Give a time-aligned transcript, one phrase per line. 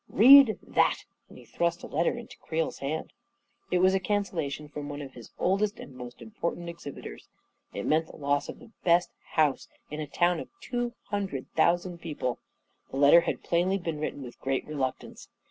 [0.09, 3.13] "Read that!" and he thrust a letter into Creel's hand.
[3.69, 7.27] It was a cancellation from one of his oldest and most important exhibitors;
[7.71, 11.99] it meant the loss of the best house in a town of two hundred thousand
[11.99, 12.15] peo.
[12.15, 12.41] pie.
[12.89, 15.29] The letter had plainly been written with great reluctance.